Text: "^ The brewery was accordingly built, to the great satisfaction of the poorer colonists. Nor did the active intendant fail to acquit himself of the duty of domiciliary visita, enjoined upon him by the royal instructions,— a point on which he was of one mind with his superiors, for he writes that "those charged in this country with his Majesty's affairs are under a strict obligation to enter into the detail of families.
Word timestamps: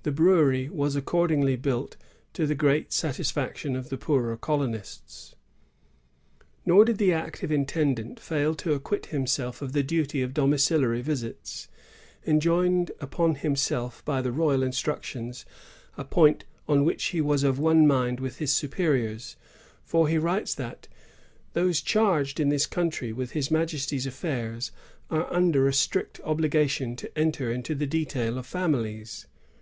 "^ 0.00 0.02
The 0.02 0.12
brewery 0.12 0.68
was 0.68 0.96
accordingly 0.96 1.56
built, 1.56 1.96
to 2.34 2.46
the 2.46 2.54
great 2.54 2.92
satisfaction 2.92 3.74
of 3.74 3.88
the 3.88 3.96
poorer 3.96 4.36
colonists. 4.36 5.34
Nor 6.66 6.84
did 6.84 6.98
the 6.98 7.14
active 7.14 7.50
intendant 7.50 8.20
fail 8.20 8.54
to 8.56 8.74
acquit 8.74 9.06
himself 9.06 9.62
of 9.62 9.72
the 9.72 9.82
duty 9.82 10.20
of 10.20 10.34
domiciliary 10.34 11.00
visita, 11.00 11.68
enjoined 12.26 12.90
upon 13.00 13.36
him 13.36 13.56
by 14.04 14.20
the 14.20 14.30
royal 14.30 14.62
instructions,— 14.62 15.46
a 15.96 16.04
point 16.04 16.44
on 16.68 16.84
which 16.84 17.04
he 17.04 17.22
was 17.22 17.42
of 17.42 17.58
one 17.58 17.86
mind 17.86 18.20
with 18.20 18.36
his 18.40 18.52
superiors, 18.52 19.36
for 19.86 20.06
he 20.06 20.18
writes 20.18 20.54
that 20.54 20.86
"those 21.54 21.80
charged 21.80 22.38
in 22.38 22.50
this 22.50 22.66
country 22.66 23.10
with 23.10 23.30
his 23.30 23.50
Majesty's 23.50 24.06
affairs 24.06 24.70
are 25.08 25.32
under 25.32 25.66
a 25.66 25.72
strict 25.72 26.20
obligation 26.24 26.94
to 26.96 27.18
enter 27.18 27.50
into 27.50 27.74
the 27.74 27.86
detail 27.86 28.36
of 28.36 28.44
families. 28.44 29.24